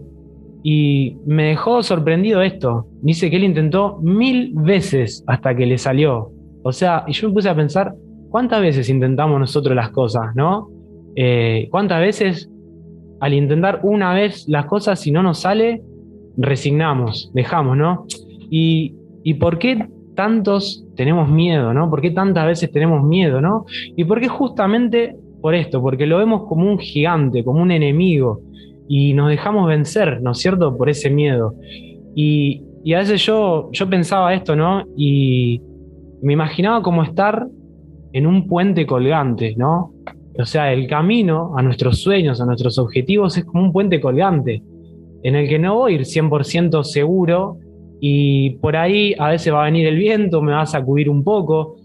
y 0.62 1.16
me 1.26 1.48
dejó 1.48 1.82
sorprendido 1.82 2.40
esto. 2.40 2.86
Dice 3.02 3.28
que 3.28 3.36
él 3.36 3.44
intentó 3.44 3.98
mil 4.00 4.52
veces 4.54 5.24
hasta 5.26 5.56
que 5.56 5.66
le 5.66 5.76
salió. 5.76 6.30
O 6.62 6.72
sea, 6.72 7.04
y 7.08 7.12
yo 7.12 7.28
me 7.28 7.34
puse 7.34 7.48
a 7.48 7.56
pensar, 7.56 7.94
¿Cuántas 8.32 8.62
veces 8.62 8.88
intentamos 8.88 9.38
nosotros 9.38 9.76
las 9.76 9.90
cosas, 9.90 10.34
no? 10.34 10.70
Eh, 11.14 11.68
¿Cuántas 11.70 12.00
veces 12.00 12.50
al 13.20 13.34
intentar 13.34 13.80
una 13.84 14.14
vez 14.14 14.48
las 14.48 14.64
cosas, 14.64 14.98
si 14.98 15.12
no 15.12 15.22
nos 15.22 15.38
sale, 15.38 15.80
resignamos, 16.36 17.30
dejamos, 17.34 17.76
¿no? 17.76 18.06
Y, 18.50 18.94
por 19.38 19.58
qué 19.58 19.86
tantos 20.16 20.84
tenemos 20.96 21.28
miedo, 21.28 21.72
¿no? 21.72 21.88
¿Por 21.88 22.00
qué 22.00 22.10
tantas 22.10 22.46
veces 22.46 22.72
tenemos 22.72 23.04
miedo, 23.04 23.40
¿no? 23.40 23.64
Y 23.96 24.04
por 24.04 24.18
qué 24.18 24.26
justamente 24.26 25.14
por 25.40 25.54
esto, 25.54 25.80
porque 25.80 26.06
lo 26.06 26.18
vemos 26.18 26.48
como 26.48 26.68
un 26.68 26.78
gigante, 26.78 27.44
como 27.44 27.62
un 27.62 27.70
enemigo, 27.70 28.40
y 28.88 29.12
nos 29.12 29.28
dejamos 29.28 29.68
vencer, 29.68 30.20
¿no 30.20 30.32
es 30.32 30.38
cierto?, 30.38 30.76
por 30.76 30.88
ese 30.88 31.08
miedo. 31.08 31.54
Y, 32.16 32.64
y 32.82 32.94
a 32.94 32.98
veces 32.98 33.24
yo, 33.24 33.68
yo 33.70 33.88
pensaba 33.88 34.34
esto, 34.34 34.56
¿no? 34.56 34.84
Y 34.96 35.60
me 36.22 36.32
imaginaba 36.32 36.82
como 36.82 37.04
estar 37.04 37.46
en 38.12 38.26
un 38.26 38.46
puente 38.46 38.86
colgante, 38.86 39.54
¿no? 39.56 39.92
O 40.38 40.44
sea, 40.46 40.72
el 40.72 40.86
camino 40.86 41.52
a 41.56 41.62
nuestros 41.62 42.00
sueños, 42.00 42.40
a 42.40 42.46
nuestros 42.46 42.78
objetivos 42.78 43.36
es 43.36 43.44
como 43.44 43.62
un 43.62 43.72
puente 43.72 44.00
colgante, 44.00 44.62
en 45.22 45.34
el 45.34 45.48
que 45.48 45.58
no 45.58 45.76
voy 45.76 45.92
a 45.92 45.94
ir 45.96 46.00
100% 46.02 46.82
seguro 46.84 47.58
y 48.00 48.50
por 48.56 48.76
ahí 48.76 49.14
a 49.18 49.28
veces 49.28 49.52
va 49.52 49.62
a 49.62 49.64
venir 49.66 49.86
el 49.86 49.96
viento, 49.96 50.42
me 50.42 50.52
va 50.52 50.62
a 50.62 50.66
sacudir 50.66 51.08
un 51.08 51.22
poco 51.22 51.76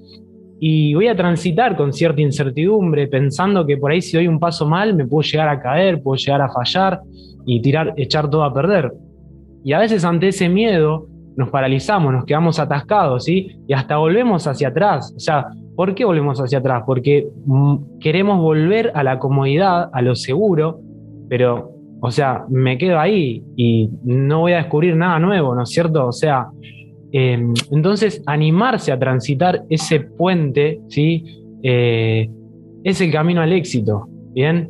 y 0.59 0.93
voy 0.95 1.07
a 1.07 1.15
transitar 1.15 1.75
con 1.75 1.93
cierta 1.93 2.21
incertidumbre, 2.21 3.07
pensando 3.07 3.65
que 3.65 3.77
por 3.77 3.91
ahí 3.91 4.01
si 4.01 4.17
doy 4.17 4.27
un 4.27 4.39
paso 4.39 4.65
mal 4.65 4.95
me 4.95 5.05
puedo 5.05 5.21
llegar 5.21 5.49
a 5.49 5.61
caer, 5.61 6.01
puedo 6.01 6.17
llegar 6.17 6.41
a 6.41 6.49
fallar 6.49 7.01
y 7.45 7.61
tirar, 7.61 7.93
echar 7.97 8.29
todo 8.29 8.43
a 8.43 8.53
perder. 8.53 8.91
Y 9.63 9.73
a 9.73 9.79
veces 9.79 10.03
ante 10.03 10.29
ese 10.29 10.49
miedo 10.49 11.07
nos 11.37 11.49
paralizamos, 11.49 12.11
nos 12.11 12.25
quedamos 12.25 12.59
atascados, 12.59 13.25
¿sí? 13.25 13.59
Y 13.67 13.73
hasta 13.73 13.97
volvemos 13.97 14.47
hacia 14.47 14.69
atrás. 14.69 15.13
O 15.15 15.19
sea, 15.19 15.45
¿por 15.75 15.93
qué 15.93 16.03
volvemos 16.03 16.39
hacia 16.39 16.57
atrás? 16.57 16.83
Porque 16.85 17.27
mm, 17.45 17.99
queremos 17.99 18.41
volver 18.41 18.91
a 18.95 19.03
la 19.03 19.19
comodidad, 19.19 19.89
a 19.93 20.01
lo 20.01 20.15
seguro, 20.15 20.79
pero, 21.29 21.71
o 22.01 22.09
sea, 22.09 22.43
me 22.49 22.79
quedo 22.79 22.99
ahí 22.99 23.43
y 23.55 23.87
no 24.03 24.39
voy 24.39 24.53
a 24.53 24.57
descubrir 24.57 24.95
nada 24.95 25.19
nuevo, 25.19 25.53
¿no 25.53 25.61
es 25.61 25.69
cierto? 25.69 26.07
O 26.07 26.11
sea, 26.11 26.47
em, 27.11 27.53
entonces 27.71 28.23
animarse 28.25 28.91
a 28.91 28.97
transitar 28.97 29.63
ese 29.69 29.99
puente, 29.99 30.81
¿sí? 30.87 31.23
Eh, 31.61 32.27
es 32.83 32.99
el 32.99 33.11
camino 33.11 33.41
al 33.41 33.53
éxito, 33.53 34.07
¿bien? 34.33 34.69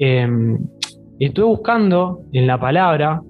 Em, 0.00 0.58
estuve 1.20 1.46
buscando 1.46 2.22
en 2.32 2.48
la 2.48 2.58
palabra 2.58 3.22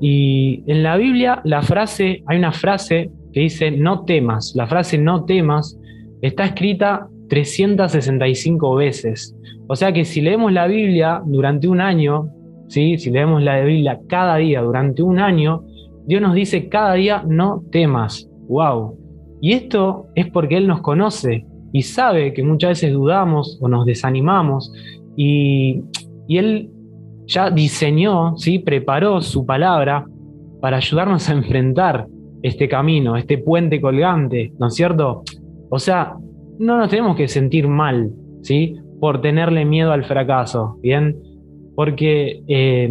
y 0.00 0.62
en 0.66 0.82
la 0.82 0.96
Biblia 0.96 1.40
la 1.44 1.62
frase, 1.62 2.22
hay 2.26 2.38
una 2.38 2.52
frase 2.52 3.10
que 3.32 3.40
dice 3.40 3.70
no 3.70 4.04
temas. 4.04 4.54
La 4.54 4.66
frase 4.66 4.98
no 4.98 5.24
temas 5.24 5.78
está 6.22 6.44
escrita 6.44 7.08
365 7.28 8.74
veces. 8.74 9.36
O 9.66 9.76
sea 9.76 9.92
que 9.92 10.04
si 10.04 10.20
leemos 10.20 10.52
la 10.52 10.66
Biblia 10.66 11.22
durante 11.24 11.68
un 11.68 11.80
año, 11.80 12.30
¿sí? 12.68 12.98
si 12.98 13.10
leemos 13.10 13.42
la 13.42 13.60
Biblia 13.60 14.00
cada 14.08 14.36
día 14.36 14.62
durante 14.62 15.02
un 15.02 15.18
año, 15.18 15.64
Dios 16.06 16.22
nos 16.22 16.34
dice 16.34 16.68
cada 16.68 16.94
día 16.94 17.22
no 17.26 17.62
temas. 17.70 18.30
¡Wow! 18.48 18.96
Y 19.40 19.52
esto 19.52 20.06
es 20.14 20.30
porque 20.30 20.56
Él 20.56 20.66
nos 20.66 20.80
conoce 20.80 21.44
y 21.72 21.82
sabe 21.82 22.32
que 22.32 22.42
muchas 22.42 22.70
veces 22.70 22.92
dudamos 22.92 23.58
o 23.60 23.68
nos 23.68 23.84
desanimamos 23.84 24.72
y, 25.16 25.82
y 26.26 26.38
Él 26.38 26.70
ya 27.28 27.50
diseñó, 27.50 28.36
¿sí? 28.36 28.58
preparó 28.58 29.20
su 29.20 29.46
palabra 29.46 30.04
para 30.60 30.78
ayudarnos 30.78 31.28
a 31.28 31.34
enfrentar 31.34 32.06
este 32.42 32.68
camino, 32.68 33.16
este 33.16 33.38
puente 33.38 33.80
colgante, 33.80 34.52
¿no 34.58 34.68
es 34.68 34.74
cierto? 34.74 35.22
O 35.70 35.78
sea, 35.78 36.14
no 36.58 36.78
nos 36.78 36.88
tenemos 36.88 37.16
que 37.16 37.28
sentir 37.28 37.68
mal, 37.68 38.10
¿sí? 38.42 38.76
Por 38.98 39.20
tenerle 39.20 39.64
miedo 39.64 39.92
al 39.92 40.04
fracaso, 40.04 40.78
¿bien? 40.82 41.16
Porque 41.76 42.42
eh, 42.48 42.90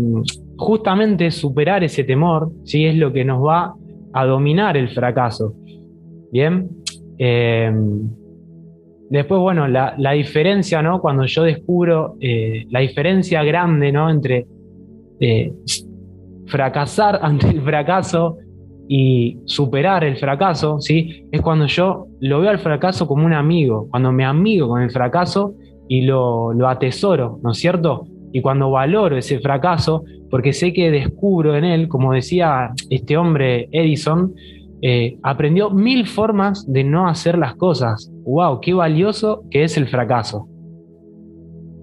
justamente 0.57 1.31
superar 1.31 1.83
ese 1.83 2.03
temor, 2.03 2.51
¿sí? 2.63 2.85
Es 2.85 2.95
lo 2.95 3.11
que 3.11 3.25
nos 3.25 3.45
va 3.45 3.73
a 4.13 4.25
dominar 4.25 4.77
el 4.77 4.89
fracaso, 4.89 5.55
¿bien? 6.31 6.69
Eh, 7.17 7.71
Después, 9.09 9.39
bueno, 9.39 9.67
la, 9.67 10.11
diferencia, 10.11 10.81
¿no? 10.81 10.99
Cuando 10.99 11.25
yo 11.25 11.43
descubro 11.43 12.15
eh, 12.19 12.65
la 12.69 12.81
diferencia 12.81 13.43
grande, 13.43 13.91
¿no? 13.91 14.09
Entre 14.09 14.45
eh, 15.19 15.53
fracasar 16.47 17.19
ante 17.21 17.49
el 17.49 17.61
fracaso 17.61 18.37
y 18.89 19.37
superar 19.45 20.03
el 20.03 20.17
fracaso, 20.17 20.79
¿sí? 20.79 21.25
Es 21.31 21.41
cuando 21.41 21.67
yo 21.67 22.07
lo 22.19 22.41
veo 22.41 22.49
al 22.49 22.59
fracaso 22.59 23.07
como 23.07 23.25
un 23.25 23.33
amigo, 23.33 23.87
cuando 23.89 24.11
me 24.11 24.25
amigo 24.25 24.69
con 24.69 24.81
el 24.81 24.91
fracaso 24.91 25.55
y 25.87 26.01
lo, 26.01 26.53
lo 26.53 26.67
atesoro, 26.67 27.39
¿no 27.43 27.51
es 27.51 27.57
cierto? 27.57 28.07
Y 28.33 28.41
cuando 28.41 28.71
valoro 28.71 29.17
ese 29.17 29.39
fracaso, 29.39 30.03
porque 30.29 30.51
sé 30.51 30.73
que 30.73 30.91
descubro 30.91 31.55
en 31.55 31.63
él, 31.63 31.87
como 31.87 32.13
decía 32.13 32.71
este 32.89 33.17
hombre 33.17 33.69
Edison, 33.71 34.33
eh, 34.81 35.17
aprendió 35.23 35.71
mil 35.71 36.05
formas 36.05 36.71
de 36.71 36.83
no 36.83 37.07
hacer 37.07 37.37
las 37.37 37.55
cosas. 37.55 38.11
¡Wow! 38.23 38.59
¡Qué 38.61 38.73
valioso 38.73 39.43
que 39.49 39.63
es 39.63 39.75
el 39.75 39.87
fracaso! 39.87 40.47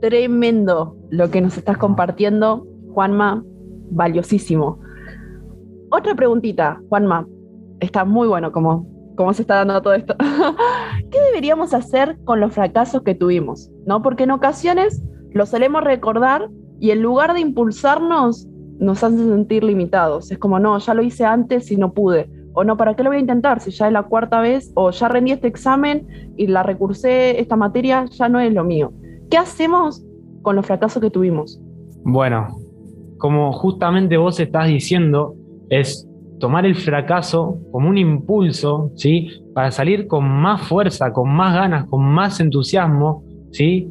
Tremendo 0.00 0.96
lo 1.10 1.30
que 1.30 1.40
nos 1.40 1.56
estás 1.56 1.76
compartiendo, 1.78 2.66
Juanma. 2.92 3.42
Valiosísimo. 3.90 4.78
Otra 5.90 6.14
preguntita, 6.14 6.80
Juanma. 6.88 7.26
Está 7.80 8.04
muy 8.04 8.28
bueno 8.28 8.52
cómo, 8.52 8.86
cómo 9.16 9.32
se 9.34 9.42
está 9.42 9.56
dando 9.56 9.82
todo 9.82 9.94
esto. 9.94 10.14
¿Qué 11.10 11.20
deberíamos 11.20 11.74
hacer 11.74 12.16
con 12.24 12.40
los 12.40 12.54
fracasos 12.54 13.02
que 13.02 13.14
tuvimos? 13.14 13.70
¿No? 13.86 14.02
Porque 14.02 14.24
en 14.24 14.30
ocasiones 14.30 15.02
los 15.32 15.48
solemos 15.48 15.82
recordar 15.82 16.48
y 16.78 16.92
en 16.92 17.02
lugar 17.02 17.34
de 17.34 17.40
impulsarnos, 17.40 18.46
nos 18.78 19.02
hace 19.02 19.16
sentir 19.16 19.64
limitados. 19.64 20.30
Es 20.30 20.38
como, 20.38 20.58
no, 20.58 20.78
ya 20.78 20.94
lo 20.94 21.02
hice 21.02 21.24
antes 21.24 21.70
y 21.70 21.76
no 21.76 21.92
pude 21.92 22.28
o 22.54 22.64
no, 22.64 22.76
¿para 22.76 22.94
qué 22.94 23.02
lo 23.02 23.11
voy 23.11 23.18
a 23.18 23.20
intentar? 23.20 23.61
Si 23.61 23.70
ya 23.70 23.88
es 23.88 23.92
la 23.92 24.04
cuarta 24.04 24.40
vez, 24.40 24.73
o 24.75 24.90
ya 24.90 25.08
rendí 25.08 25.32
este 25.32 25.49
examen 25.49 26.06
y 26.37 26.46
la 26.46 26.62
recursé 26.62 27.40
esta 27.40 27.56
materia, 27.56 28.06
ya 28.06 28.28
no 28.28 28.40
es 28.40 28.52
lo 28.52 28.64
mío. 28.64 28.92
¿Qué 29.28 29.37
hacemos 29.37 30.04
con 30.42 30.56
los 30.56 30.64
fracasos 30.64 31.02
que 31.02 31.11
tuvimos? 31.11 31.61
Bueno, 32.04 32.58
como 33.18 33.52
justamente 33.52 34.16
vos 34.16 34.38
estás 34.38 34.68
diciendo, 34.68 35.34
es 35.68 36.08
tomar 36.38 36.64
el 36.64 36.76
fracaso 36.76 37.58
como 37.73 37.88
un 37.88 37.99
impulso, 37.99 38.92
¿sí? 38.94 39.30
Para 39.52 39.70
salir 39.70 40.06
con 40.06 40.25
más 40.28 40.62
fuerza, 40.62 41.12
con 41.12 41.30
más 41.30 41.54
ganas, 41.54 41.87
con 41.87 42.04
más 42.04 42.38
entusiasmo, 42.38 43.25
¿sí? 43.50 43.90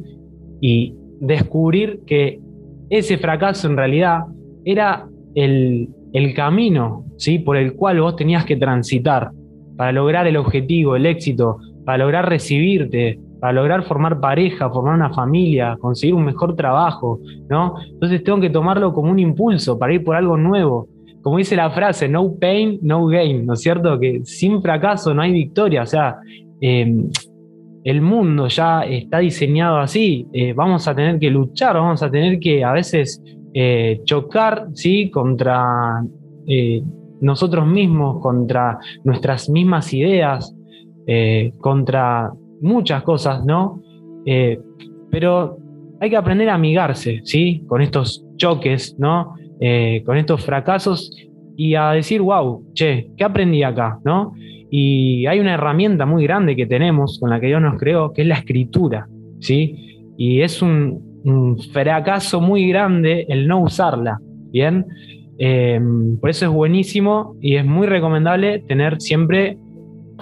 Y 0.60 0.94
descubrir 1.20 2.00
que 2.06 2.40
ese 2.88 3.18
fracaso 3.18 3.68
en 3.68 3.76
realidad 3.76 4.24
era 4.64 5.06
el, 5.34 5.90
el 6.14 6.32
camino 6.32 7.04
¿sí? 7.18 7.40
por 7.40 7.56
el 7.56 7.74
cual 7.74 8.00
vos 8.00 8.16
tenías 8.16 8.46
que 8.46 8.56
transitar 8.56 9.30
para 9.76 9.92
lograr 9.92 10.26
el 10.26 10.36
objetivo, 10.36 10.94
el 10.94 11.06
éxito, 11.06 11.58
para 11.84 11.98
lograr 11.98 12.28
recibirte, 12.28 13.18
para 13.40 13.52
lograr 13.52 13.82
formar 13.82 14.20
pareja, 14.20 14.70
formar 14.70 14.94
una 14.94 15.12
familia, 15.12 15.76
conseguir 15.80 16.14
un 16.14 16.24
mejor 16.24 16.54
trabajo, 16.54 17.18
¿no? 17.50 17.74
Entonces 17.92 18.22
tengo 18.22 18.40
que 18.40 18.48
tomarlo 18.48 18.92
como 18.92 19.10
un 19.10 19.18
impulso 19.18 19.76
para 19.76 19.92
ir 19.92 20.04
por 20.04 20.14
algo 20.14 20.36
nuevo. 20.36 20.88
Como 21.20 21.38
dice 21.38 21.56
la 21.56 21.70
frase, 21.70 22.08
no 22.08 22.32
pain, 22.36 22.78
no 22.80 23.06
gain, 23.06 23.44
¿no 23.44 23.54
es 23.54 23.60
cierto? 23.60 23.98
Que 23.98 24.20
sin 24.24 24.62
fracaso 24.62 25.12
no 25.12 25.20
hay 25.20 25.32
victoria, 25.32 25.82
o 25.82 25.86
sea, 25.86 26.16
em, 26.60 27.10
el 27.82 28.00
mundo 28.00 28.46
ya 28.46 28.82
está 28.82 29.18
diseñado 29.18 29.78
así, 29.78 30.26
eh, 30.32 30.52
vamos 30.52 30.86
a 30.86 30.94
tener 30.94 31.18
que 31.18 31.28
luchar, 31.28 31.74
vamos 31.74 32.02
a 32.02 32.10
tener 32.10 32.38
que 32.38 32.62
a 32.62 32.72
veces 32.72 33.20
eh, 33.56 34.00
chocar 34.02 34.66
¿sí? 34.74 35.10
contra 35.10 36.02
eh, 36.44 36.82
nosotros 37.20 37.64
mismos, 37.64 38.20
contra 38.20 38.80
nuestras 39.04 39.48
mismas 39.48 39.94
ideas, 39.94 40.52
eh, 41.06 41.52
contra 41.60 42.32
muchas 42.60 43.04
cosas, 43.04 43.44
¿no? 43.44 43.80
pero 45.10 45.58
hay 46.00 46.08
que 46.08 46.16
aprender 46.16 46.48
a 46.48 46.54
amigarse, 46.54 47.20
¿sí? 47.24 47.62
Con 47.68 47.82
estos 47.82 48.24
choques, 48.36 48.96
¿no? 48.98 49.34
con 50.06 50.16
estos 50.16 50.42
fracasos 50.42 51.10
y 51.56 51.74
a 51.74 51.90
decir, 51.90 52.22
wow, 52.22 52.64
che, 52.72 53.10
¿qué 53.16 53.24
aprendí 53.24 53.62
acá, 53.62 53.98
¿no? 54.02 54.32
Y 54.70 55.26
hay 55.26 55.40
una 55.40 55.54
herramienta 55.54 56.06
muy 56.06 56.24
grande 56.24 56.56
que 56.56 56.66
tenemos, 56.66 57.18
con 57.20 57.28
la 57.28 57.38
que 57.38 57.48
Dios 57.48 57.60
nos 57.60 57.78
creó, 57.78 58.14
que 58.14 58.22
es 58.22 58.28
la 58.28 58.36
escritura, 58.36 59.06
¿sí? 59.40 60.00
Y 60.16 60.40
es 60.40 60.62
un, 60.62 61.13
un 61.24 61.58
fracaso 61.58 62.40
muy 62.40 62.68
grande 62.68 63.26
el 63.28 63.48
no 63.48 63.62
usarla, 63.62 64.18
¿bien? 64.52 64.86
Eh, 65.38 65.80
por 66.20 66.30
eso 66.30 66.46
es 66.46 66.52
buenísimo 66.52 67.36
y 67.40 67.56
es 67.56 67.64
muy 67.64 67.86
recomendable 67.86 68.60
tener 68.60 69.00
siempre 69.00 69.58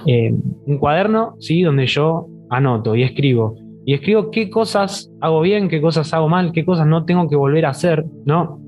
eh, 0.07 0.33
un 0.67 0.79
cuaderno, 0.79 1.35
¿sí? 1.39 1.63
Donde 1.63 1.87
yo 1.87 2.29
anoto 2.51 2.95
y 2.95 3.03
escribo. 3.03 3.57
Y 3.85 3.95
escribo 3.95 4.31
qué 4.31 4.49
cosas 4.49 5.13
hago 5.21 5.41
bien, 5.41 5.69
qué 5.69 5.81
cosas 5.81 6.13
hago 6.15 6.29
mal, 6.29 6.53
qué 6.53 6.65
cosas 6.65 6.87
no 6.87 7.05
tengo 7.05 7.29
que 7.29 7.37
volver 7.37 7.67
a 7.67 7.71
hacer, 7.71 8.05
¿no? 8.25 8.61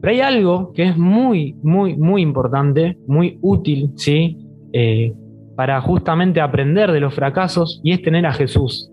Pero 0.00 0.12
hay 0.12 0.20
algo 0.20 0.72
que 0.72 0.84
es 0.84 0.98
muy, 0.98 1.54
muy, 1.62 1.96
muy 1.96 2.22
importante, 2.22 2.98
muy 3.06 3.38
útil, 3.42 3.90
¿sí? 3.94 4.36
Eh, 4.72 5.12
para 5.56 5.80
justamente 5.80 6.40
aprender 6.40 6.92
de 6.92 7.00
los 7.00 7.14
fracasos 7.14 7.80
y 7.82 7.92
es 7.92 8.02
tener 8.02 8.26
a 8.26 8.32
Jesús. 8.32 8.90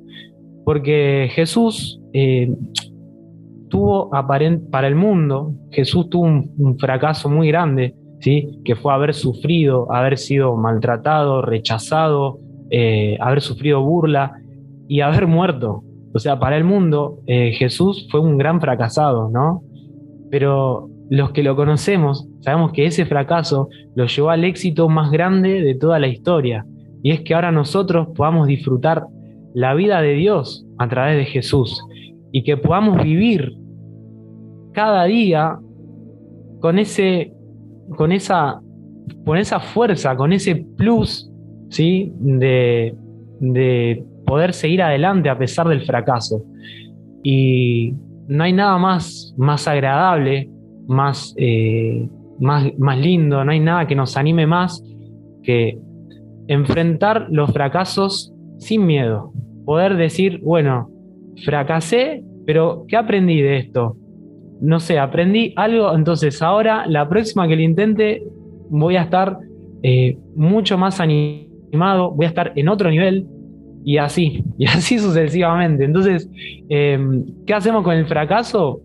Porque 0.66 1.30
Jesús 1.34 2.00
eh, 2.14 2.54
tuvo 3.70 4.10
para 4.10 4.88
el 4.88 4.96
mundo, 4.96 5.54
Jesús 5.72 6.10
tuvo 6.10 6.24
un, 6.24 6.78
fracaso 6.80 7.30
muy 7.30 7.48
grande, 7.48 7.96
¿sí? 8.20 8.60
que 8.64 8.76
fue 8.76 8.94
haber 8.94 9.14
sufrido, 9.14 9.92
haber 9.92 10.18
sido 10.18 10.56
maltratado, 10.56 11.42
rechazado, 11.42 12.40
eh, 12.70 13.18
haber 13.20 13.42
sufrido 13.42 13.82
burla 13.82 14.34
y 14.88 15.02
haber 15.02 15.28
muerto. 15.28 15.84
O 16.14 16.20
sea, 16.20 16.40
para 16.40 16.58
el 16.58 16.64
mundo 16.64 17.20
eh, 17.26 17.54
Jesús 17.54 18.08
fue 18.12 18.20
un 18.20 18.38
gran 18.38 18.62
fracasado, 18.62 19.30
¿no? 19.30 19.64
Pero 20.30 20.90
los 21.10 21.32
que 21.32 21.44
lo 21.44 21.56
conocemos 21.56 22.28
sabemos 22.42 22.72
que 22.72 22.86
ese 22.86 23.06
fracaso 23.06 23.70
lo 23.96 24.06
llevó 24.06 24.30
al 24.30 24.44
éxito 24.44 24.90
más 24.90 25.12
grande 25.12 25.62
de 25.62 25.76
toda 25.76 26.00
la 26.00 26.08
historia. 26.08 26.66
Y 27.02 27.12
es 27.12 27.22
que 27.22 27.34
ahora 27.34 27.52
nosotros 27.52 28.10
podamos 28.16 28.48
disfrutar 28.48 29.06
la 29.54 29.74
vida 29.74 30.02
de 30.02 30.14
Dios 30.14 30.66
a 30.78 30.88
través 30.88 31.18
de 31.18 31.26
Jesús 31.26 31.84
y 32.32 32.44
que 32.44 32.58
podamos 32.58 33.04
vivir 33.04 33.54
cada 34.74 35.06
día 35.06 35.58
con, 36.60 36.80
ese, 36.80 37.34
con, 37.96 38.12
esa, 38.12 38.60
con 39.26 39.38
esa 39.38 39.60
fuerza, 39.60 40.16
con 40.16 40.34
ese 40.34 40.66
plus 40.78 41.30
¿sí? 41.70 42.12
de, 42.18 42.96
de 43.40 44.04
poder 44.26 44.54
seguir 44.54 44.82
adelante 44.82 45.30
a 45.30 45.38
pesar 45.38 45.68
del 45.68 45.82
fracaso. 45.82 46.44
Y 47.24 47.94
no 48.28 48.44
hay 48.44 48.54
nada 48.54 48.78
más, 48.78 49.34
más 49.38 49.68
agradable, 49.68 50.50
más, 50.88 51.34
eh, 51.38 52.08
más, 52.40 52.68
más 52.78 52.98
lindo, 52.98 53.44
no 53.44 53.52
hay 53.52 53.60
nada 53.60 53.86
que 53.88 53.96
nos 53.96 54.18
anime 54.18 54.48
más 54.48 54.84
que 55.44 55.78
enfrentar 56.48 57.28
los 57.30 57.52
fracasos 57.52 58.34
sin 58.58 58.86
miedo. 58.86 59.33
Poder 59.66 59.96
decir, 59.96 60.40
bueno, 60.44 60.90
fracasé, 61.44 62.24
pero 62.46 62.86
¿qué 62.88 62.98
aprendí 62.98 63.42
de 63.42 63.58
esto? 63.58 63.96
No 64.62 64.80
sé, 64.80 65.00
aprendí 65.00 65.54
algo, 65.56 65.94
entonces 65.96 66.42
ahora 66.42 66.86
la 66.88 67.08
próxima 67.10 67.48
que 67.48 67.56
lo 67.56 67.62
intente 67.62 68.24
voy 68.70 68.96
a 68.96 69.04
estar 69.04 69.38
eh, 69.82 70.18
mucho 70.36 70.78
más 70.78 71.00
animado, 71.00 72.12
voy 72.12 72.26
a 72.26 72.30
estar 72.30 72.54
en 72.56 72.70
otro 72.70 72.90
nivel 72.90 73.28
y 73.84 73.98
así, 73.98 74.44
y 74.58 74.66
así 74.66 75.00
sucesivamente. 75.00 75.86
Entonces, 75.86 76.30
eh, 76.70 76.98
¿qué 77.46 77.54
hacemos 77.54 77.84
con 77.84 77.96
el 77.96 78.06
fracaso? 78.06 78.82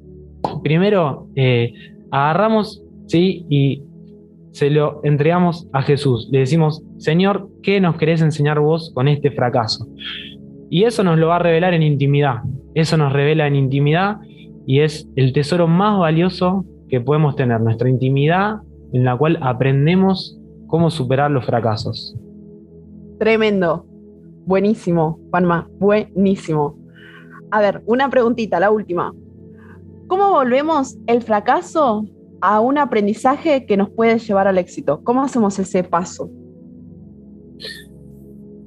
Primero, 0.62 1.28
eh, 1.36 1.72
agarramos, 2.10 2.82
¿sí? 3.06 3.46
Y 3.48 3.82
se 4.52 4.70
lo 4.70 5.00
entregamos 5.04 5.68
a 5.72 5.82
Jesús. 5.82 6.28
Le 6.32 6.40
decimos, 6.40 6.82
Señor, 6.96 7.48
¿qué 7.62 7.80
nos 7.80 7.96
querés 7.96 8.22
enseñar 8.22 8.58
vos 8.60 8.90
con 8.94 9.06
este 9.08 9.30
fracaso? 9.30 9.86
Y 10.70 10.84
eso 10.84 11.02
nos 11.04 11.18
lo 11.18 11.28
va 11.28 11.36
a 11.36 11.40
revelar 11.40 11.74
en 11.74 11.82
intimidad. 11.82 12.42
Eso 12.74 12.96
nos 12.96 13.12
revela 13.12 13.46
en 13.46 13.56
intimidad 13.56 14.18
y 14.66 14.80
es 14.80 15.08
el 15.16 15.32
tesoro 15.32 15.66
más 15.66 15.98
valioso 15.98 16.64
que 16.88 17.00
podemos 17.00 17.36
tener, 17.36 17.60
nuestra 17.60 17.88
intimidad 17.88 18.60
en 18.92 19.04
la 19.04 19.16
cual 19.16 19.38
aprendemos 19.40 20.38
cómo 20.66 20.90
superar 20.90 21.30
los 21.30 21.44
fracasos. 21.44 22.16
Tremendo. 23.18 23.84
Buenísimo, 24.46 25.18
Juanma, 25.30 25.68
buenísimo. 25.78 26.78
A 27.50 27.60
ver, 27.60 27.82
una 27.86 28.08
preguntita, 28.08 28.60
la 28.60 28.70
última. 28.70 29.12
¿Cómo 30.06 30.30
volvemos 30.30 30.96
el 31.06 31.22
fracaso 31.22 32.06
a 32.40 32.60
un 32.60 32.78
aprendizaje 32.78 33.66
que 33.66 33.76
nos 33.76 33.90
puede 33.90 34.18
llevar 34.18 34.46
al 34.46 34.56
éxito? 34.56 35.00
¿Cómo 35.04 35.22
hacemos 35.22 35.58
ese 35.58 35.84
paso? 35.84 36.30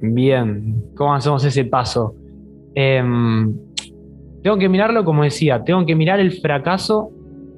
Bien, 0.04 0.82
¿cómo 0.96 1.14
hacemos 1.14 1.44
ese 1.44 1.64
paso? 1.64 2.16
Em, 2.74 3.54
tengo 4.42 4.58
que 4.58 4.68
mirarlo 4.68 5.04
como 5.04 5.22
decía, 5.22 5.62
tengo 5.62 5.86
que 5.86 5.94
mirar 5.94 6.18
el 6.18 6.32
fracaso, 6.32 7.10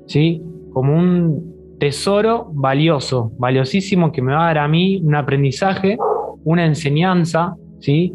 ¿sí? 0.07 0.43
Como 0.75 0.95
un 0.95 1.77
tesoro 1.81 2.51
valioso, 2.53 3.33
valiosísimo 3.39 4.13
que 4.13 4.21
me 4.21 4.35
va 4.35 4.45
a 4.45 4.47
dar 4.49 4.59
a 4.59 4.69
mí 4.69 5.01
un 5.03 5.15
aprendizaje, 5.15 5.97
una 6.45 6.67
enseñanza, 6.67 7.57
¿sí? 7.81 8.13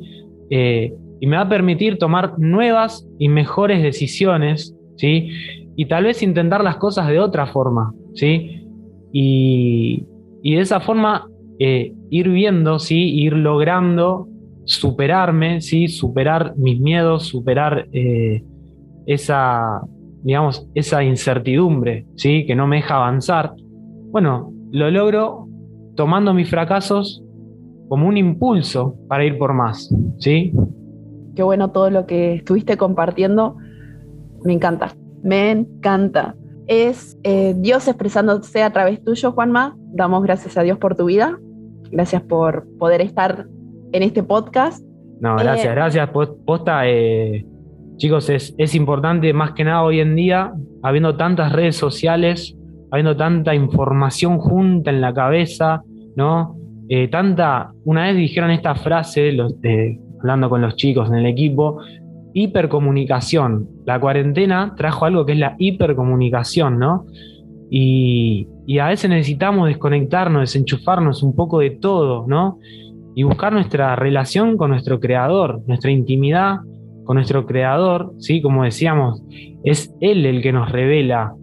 Eh, 0.51 0.93
y 1.19 1.25
me 1.25 1.35
va 1.35 1.43
a 1.43 1.49
permitir 1.49 1.97
tomar 1.97 2.37
nuevas 2.37 3.07
y 3.17 3.29
mejores 3.29 3.81
decisiones, 3.81 4.75
¿sí? 4.97 5.29
Y 5.75 5.85
tal 5.85 6.03
vez 6.03 6.21
intentar 6.21 6.63
las 6.63 6.77
cosas 6.77 7.07
de 7.07 7.19
otra 7.19 7.47
forma, 7.47 7.95
¿sí? 8.13 8.63
Y, 9.11 10.05
y 10.43 10.53
de 10.53 10.61
esa 10.61 10.79
forma 10.81 11.27
eh, 11.57 11.93
ir 12.09 12.29
viendo, 12.29 12.79
¿sí? 12.79 13.13
ir 13.15 13.33
logrando 13.33 14.27
superarme, 14.65 15.61
¿sí? 15.61 15.87
superar 15.87 16.53
mis 16.57 16.79
miedos, 16.79 17.23
superar 17.23 17.87
eh, 17.91 18.43
esa, 19.05 19.81
digamos, 20.23 20.67
esa 20.75 21.03
incertidumbre 21.03 22.05
¿sí? 22.15 22.45
que 22.45 22.55
no 22.55 22.67
me 22.67 22.77
deja 22.77 22.95
avanzar. 22.95 23.53
Bueno, 24.11 24.53
lo 24.71 24.91
logro 24.91 25.47
tomando 25.95 26.33
mis 26.33 26.49
fracasos 26.49 27.23
como 27.87 28.07
un 28.07 28.17
impulso 28.17 28.95
para 29.07 29.25
ir 29.25 29.37
por 29.37 29.53
más. 29.53 29.93
¿sí? 30.19 30.53
Qué 31.35 31.43
bueno 31.43 31.71
todo 31.71 31.89
lo 31.89 32.05
que 32.05 32.35
estuviste 32.35 32.77
compartiendo. 32.77 33.57
Me 34.43 34.53
encanta, 34.53 34.93
me 35.23 35.51
encanta. 35.51 36.35
Es 36.67 37.17
eh, 37.23 37.55
Dios 37.57 37.87
expresándose 37.87 38.61
a 38.61 38.71
través 38.71 39.03
tuyo, 39.03 39.31
Juanma. 39.31 39.75
Damos 39.91 40.21
gracias 40.21 40.55
a 40.57 40.61
Dios 40.61 40.77
por 40.77 40.95
tu 40.95 41.05
vida. 41.05 41.39
Gracias 41.91 42.21
por 42.23 42.67
poder 42.77 43.01
estar 43.01 43.45
en 43.91 44.03
este 44.03 44.23
podcast. 44.23 44.83
No, 45.19 45.35
gracias, 45.35 45.67
eh, 45.67 45.75
gracias. 45.75 46.09
Posta, 46.09 46.87
eh, 46.87 47.45
chicos, 47.97 48.29
es, 48.29 48.53
es 48.57 48.75
importante 48.75 49.33
más 49.33 49.51
que 49.51 49.63
nada 49.63 49.83
hoy 49.83 49.99
en 49.99 50.15
día, 50.15 50.53
habiendo 50.81 51.17
tantas 51.17 51.51
redes 51.51 51.75
sociales, 51.75 52.55
habiendo 52.91 53.15
tanta 53.17 53.53
información 53.53 54.37
junta 54.37 54.89
en 54.91 55.01
la 55.01 55.13
cabeza, 55.13 55.81
¿no? 56.15 56.55
Eh, 56.87 57.07
tanta, 57.07 57.71
una 57.83 58.05
vez 58.05 58.15
dijeron 58.15 58.51
esta 58.51 58.75
frase, 58.75 59.31
los, 59.31 59.55
hablando 60.19 60.49
con 60.49 60.61
los 60.61 60.75
chicos 60.75 61.09
en 61.09 61.15
el 61.15 61.25
equipo, 61.25 61.81
hipercomunicación. 62.33 63.67
La 63.85 63.99
cuarentena 63.99 64.73
trajo 64.75 65.05
algo 65.05 65.25
que 65.25 65.33
es 65.33 65.39
la 65.39 65.55
hipercomunicación, 65.57 66.79
¿no? 66.79 67.05
Y, 67.69 68.47
a 68.79 68.87
veces 68.87 69.09
necesitamos 69.09 69.67
desconectarnos, 69.67 70.41
desenchufarnos 70.41 71.23
un 71.23 71.35
poco 71.35 71.59
de 71.59 71.71
todo, 71.71 72.25
¿no? 72.27 72.59
Y 73.15 73.23
buscar 73.23 73.51
nuestra 73.53 73.95
relación 73.95 74.57
con 74.57 74.71
nuestro 74.71 74.99
creador, 74.99 75.61
nuestra 75.67 75.91
intimidad 75.91 76.57
con 77.03 77.15
nuestro 77.15 77.45
creador, 77.45 78.13
¿sí? 78.19 78.41
Como 78.41 78.63
decíamos, 78.63 79.23
es 79.63 79.93
Él 79.99 80.25
el 80.25 80.41
que 80.41 80.51
nos 80.51 80.71
revela 80.71 81.33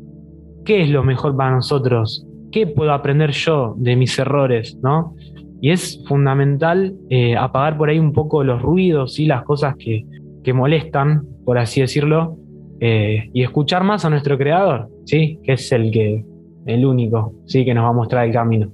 qué 0.64 0.82
es 0.82 0.90
lo 0.90 1.02
mejor 1.02 1.36
para 1.36 1.50
nosotros, 1.50 2.26
qué 2.52 2.66
puedo 2.66 2.92
aprender 2.92 3.32
yo 3.32 3.74
de 3.76 3.96
mis 3.96 4.18
errores, 4.18 4.78
¿no? 4.82 5.14
Y 5.60 5.70
es 5.70 6.02
fundamental 6.06 6.94
eh, 7.10 7.36
apagar 7.36 7.76
por 7.76 7.88
ahí 7.88 7.98
un 7.98 8.12
poco 8.12 8.44
los 8.44 8.62
ruidos 8.62 9.18
y 9.18 9.26
las 9.26 9.42
cosas 9.42 9.74
que, 9.76 10.04
que 10.44 10.52
molestan, 10.52 11.22
por 11.44 11.58
así 11.58 11.80
decirlo, 11.80 12.36
eh, 12.80 13.30
y 13.32 13.42
escuchar 13.42 13.84
más 13.84 14.04
a 14.04 14.10
nuestro 14.10 14.36
creador, 14.36 14.88
¿sí? 15.06 15.40
Que 15.42 15.54
es 15.54 15.72
el 15.72 15.90
que, 15.90 16.24
el 16.66 16.84
único, 16.84 17.32
¿sí? 17.46 17.64
Que 17.64 17.72
nos 17.72 17.84
va 17.84 17.88
a 17.88 17.94
mostrar 17.94 18.26
el 18.26 18.32
camino. 18.32 18.70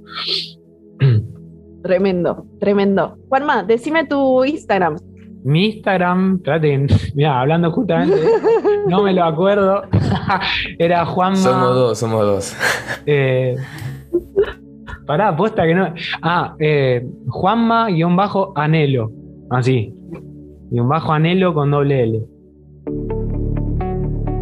Tremendo, 1.83 2.47
tremendo. 2.61 3.19
Juanma, 3.29 3.65
decime 3.65 4.07
tu 4.07 4.45
Instagram. 4.45 4.97
Mi 5.45 5.67
Instagram, 5.67 6.41
traten, 6.43 6.87
mira, 7.15 7.41
hablando 7.41 7.73
justamente, 7.73 8.17
no 8.89 9.03
me 9.03 9.13
lo 9.13 9.25
acuerdo. 9.25 9.83
Era 10.79 11.05
Juanma. 11.05 11.37
Somos 11.37 11.75
dos, 11.75 11.99
somos 11.99 12.25
dos. 12.25 12.57
Eh, 13.05 13.57
pará, 15.09 15.31
apuesta 15.31 15.67
que 15.67 15.75
no. 15.75 15.93
Ah, 16.23 16.55
eh, 16.61 17.05
Juanma-anhelo. 17.27 19.11
Así. 19.51 19.93
Guión 20.71 20.89
bajo 20.89 21.13
anhelo 21.13 21.53
con 21.53 21.73
doble 21.73 22.05
L. 22.05 22.23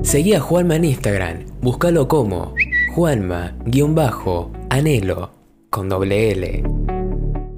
Seguí 0.03 0.35
a 0.35 0.41
Juanma 0.41 0.77
en 0.77 0.85
Instagram, 0.85 1.39
búscalo 1.63 2.09
como 2.09 2.55
Juanma-anhelo 2.95 3.61
con 5.69 5.89
doble 5.89 6.33
L. 6.33 6.65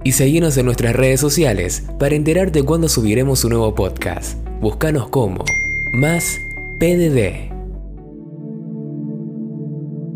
Y 0.05 0.13
seguinos 0.13 0.57
en 0.57 0.67
nuestras 0.67 0.95
redes 0.97 1.21
sociales 1.21 1.89
para 1.99 2.15
enterarte 2.17 2.65
cuando 2.65 2.89
subiremos 2.89 3.45
un 3.45 3.51
nuevo 3.51 3.75
podcast. 3.75 4.37
Búscanos 4.61 5.09
como 5.09 5.45
Más 5.93 6.41
PDD. 6.79 7.53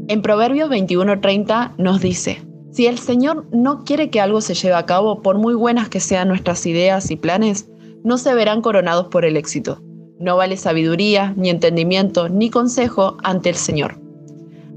En 0.08 0.22
Proverbios 0.22 0.70
21:30 0.70 1.74
nos 1.78 2.00
dice, 2.00 2.42
si 2.72 2.86
el 2.86 2.98
Señor 2.98 3.46
no 3.52 3.84
quiere 3.84 4.10
que 4.10 4.20
algo 4.20 4.40
se 4.40 4.54
lleve 4.54 4.74
a 4.74 4.86
cabo, 4.86 5.22
por 5.22 5.38
muy 5.38 5.54
buenas 5.54 5.88
que 5.88 6.00
sean 6.00 6.28
nuestras 6.28 6.66
ideas 6.66 7.10
y 7.10 7.16
planes, 7.16 7.68
no 8.04 8.18
se 8.18 8.34
verán 8.34 8.60
coronados 8.60 9.06
por 9.08 9.24
el 9.24 9.36
éxito. 9.36 9.80
No 10.18 10.36
vale 10.36 10.56
sabiduría, 10.56 11.34
ni 11.36 11.50
entendimiento, 11.50 12.28
ni 12.28 12.50
consejo 12.50 13.16
ante 13.22 13.50
el 13.50 13.56
Señor. 13.56 14.00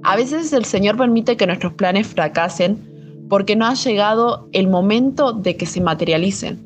A 0.03 0.15
veces 0.15 0.51
el 0.53 0.65
Señor 0.65 0.97
permite 0.97 1.37
que 1.37 1.47
nuestros 1.47 1.73
planes 1.73 2.07
fracasen 2.07 3.25
porque 3.29 3.55
no 3.55 3.65
ha 3.65 3.73
llegado 3.73 4.49
el 4.53 4.67
momento 4.67 5.33
de 5.33 5.55
que 5.55 5.65
se 5.65 5.81
materialicen 5.81 6.59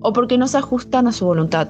o 0.00 0.12
porque 0.12 0.38
no 0.38 0.46
se 0.46 0.58
ajustan 0.58 1.06
a 1.06 1.12
su 1.12 1.24
voluntad. 1.24 1.68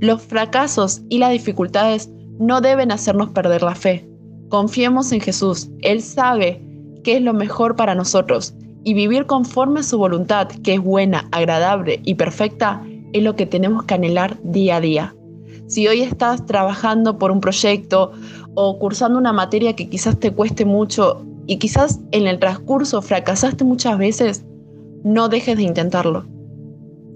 Los 0.00 0.22
fracasos 0.22 1.02
y 1.08 1.18
las 1.18 1.32
dificultades 1.32 2.10
no 2.38 2.60
deben 2.60 2.92
hacernos 2.92 3.30
perder 3.30 3.62
la 3.62 3.74
fe. 3.74 4.08
Confiemos 4.48 5.10
en 5.12 5.20
Jesús. 5.20 5.68
Él 5.80 6.02
sabe 6.02 6.62
qué 7.02 7.16
es 7.16 7.22
lo 7.22 7.32
mejor 7.32 7.76
para 7.76 7.94
nosotros 7.94 8.54
y 8.84 8.94
vivir 8.94 9.26
conforme 9.26 9.80
a 9.80 9.82
su 9.82 9.98
voluntad, 9.98 10.48
que 10.62 10.74
es 10.74 10.80
buena, 10.80 11.28
agradable 11.32 12.00
y 12.04 12.14
perfecta, 12.14 12.84
es 13.12 13.22
lo 13.22 13.34
que 13.34 13.46
tenemos 13.46 13.84
que 13.84 13.94
anhelar 13.94 14.36
día 14.44 14.76
a 14.76 14.80
día. 14.80 15.15
Si 15.66 15.88
hoy 15.88 16.02
estás 16.02 16.46
trabajando 16.46 17.18
por 17.18 17.30
un 17.30 17.40
proyecto 17.40 18.12
o 18.54 18.78
cursando 18.78 19.18
una 19.18 19.32
materia 19.32 19.74
que 19.74 19.88
quizás 19.88 20.18
te 20.18 20.30
cueste 20.30 20.64
mucho 20.64 21.24
y 21.46 21.58
quizás 21.58 22.00
en 22.12 22.26
el 22.26 22.38
transcurso 22.38 23.02
fracasaste 23.02 23.64
muchas 23.64 23.98
veces, 23.98 24.44
no 25.02 25.28
dejes 25.28 25.56
de 25.56 25.64
intentarlo. 25.64 26.24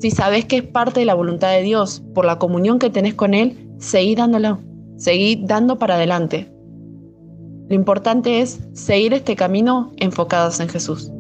Si 0.01 0.11
sabes 0.11 0.47
que 0.47 0.59
es 0.59 0.63
parte 0.63 1.01
de 1.01 1.07
la 1.07 1.15
voluntad 1.15 1.51
de 1.51 1.63
Dios, 1.63 2.03
por 2.15 2.25
la 2.25 2.39
comunión 2.39 2.79
que 2.79 2.91
tenés 2.91 3.15
con 3.15 3.35
Él, 3.35 3.69
seguí 3.79 4.15
dándolo, 4.15 4.59
seguí 4.97 5.43
dando 5.45 5.79
para 5.79 5.95
adelante. 5.95 6.51
Lo 7.69 7.77
importante 7.77 8.41
es 8.41 8.61
seguir 8.73 9.15
este 9.15 9.37
camino 9.37 9.93
enfocados 9.99 10.59
en 10.59 10.69
Jesús. 10.69 11.13